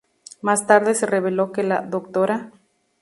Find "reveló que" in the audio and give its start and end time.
1.05-1.61